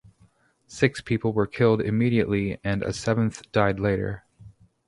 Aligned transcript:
Six 0.65 0.99
people 1.01 1.31
were 1.31 1.45
killed 1.45 1.79
immediately 1.79 2.57
and 2.63 2.81
a 2.81 2.91
seventh 2.91 3.43
died 3.51 3.79
later. 3.79 4.23